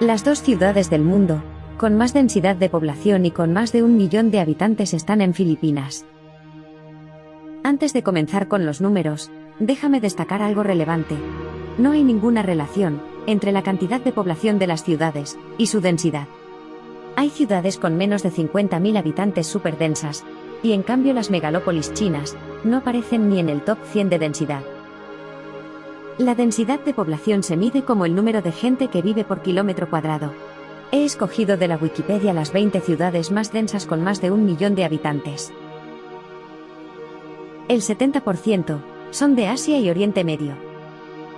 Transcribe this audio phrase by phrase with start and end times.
[0.00, 1.42] Las dos ciudades del mundo,
[1.76, 5.34] con más densidad de población y con más de un millón de habitantes están en
[5.34, 6.06] Filipinas.
[7.64, 11.16] Antes de comenzar con los números, déjame destacar algo relevante.
[11.78, 16.28] No hay ninguna relación entre la cantidad de población de las ciudades y su densidad.
[17.16, 20.24] Hay ciudades con menos de 50.000 habitantes superdensas,
[20.62, 24.62] y en cambio las megalópolis chinas no aparecen ni en el top 100 de densidad.
[26.18, 29.88] La densidad de población se mide como el número de gente que vive por kilómetro
[29.88, 30.32] cuadrado.
[30.90, 34.74] He escogido de la Wikipedia las 20 ciudades más densas con más de un millón
[34.74, 35.52] de habitantes.
[37.68, 38.80] El 70%
[39.12, 40.54] son de Asia y Oriente Medio.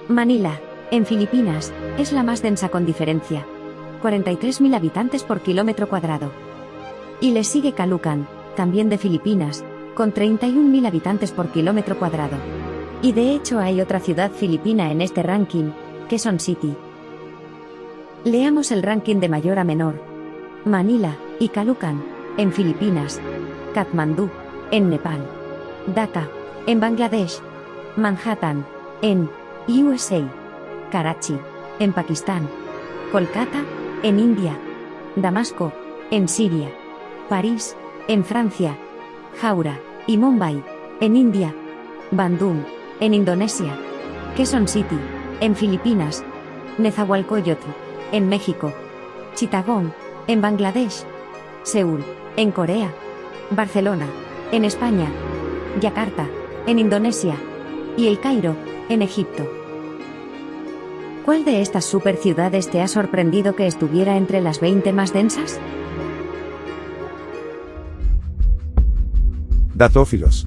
[0.08, 0.58] Manila,
[0.90, 3.44] en Filipinas, es la más densa con diferencia.
[4.02, 6.32] 43.000 habitantes por kilómetro cuadrado.
[7.20, 9.62] Y le sigue Caloocan, también de Filipinas,
[9.94, 12.38] con 31.000 habitantes por kilómetro cuadrado.
[13.02, 15.70] Y de hecho hay otra ciudad filipina en este ranking,
[16.08, 16.74] Quezon City.
[18.24, 19.94] Leamos el ranking de mayor a menor.
[20.66, 22.04] Manila y Caloocan,
[22.36, 23.18] en Filipinas.
[23.72, 24.28] Katmandú,
[24.70, 25.26] en Nepal.
[25.94, 26.28] Dhaka,
[26.66, 27.40] en Bangladesh.
[27.96, 28.66] Manhattan,
[29.00, 29.30] en
[29.66, 30.20] USA.
[30.90, 31.38] Karachi,
[31.78, 32.46] en Pakistán.
[33.12, 33.64] Kolkata,
[34.02, 34.58] en India.
[35.16, 35.72] Damasco,
[36.10, 36.68] en Siria.
[37.30, 37.74] París,
[38.08, 38.76] en Francia.
[39.40, 40.62] Jaura y Mumbai,
[41.00, 41.54] en India.
[42.10, 42.64] Bandung,
[43.00, 43.76] en Indonesia.
[44.36, 44.98] Quezon City,
[45.40, 46.22] en Filipinas.
[46.78, 47.66] Nezahualcóyotl,
[48.12, 48.72] en México.
[49.34, 49.92] Chittagong,
[50.26, 51.04] en Bangladesh.
[51.62, 52.04] Seúl,
[52.36, 52.92] en Corea.
[53.50, 54.06] Barcelona,
[54.52, 55.10] en España.
[55.80, 56.28] Yakarta,
[56.66, 57.34] en Indonesia.
[57.96, 58.54] Y El Cairo,
[58.88, 59.50] en Egipto.
[61.24, 65.58] ¿Cuál de estas superciudades te ha sorprendido que estuviera entre las 20 más densas?
[69.74, 70.46] Datófilos.